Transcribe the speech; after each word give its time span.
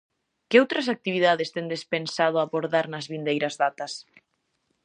Que 0.49 0.59
outras 0.63 0.87
actividades 0.95 1.51
tendes 1.55 1.83
pensado 1.93 2.37
abordar 2.39 2.85
nas 2.89 3.05
vindeiras 3.13 3.55
datas? 3.63 3.93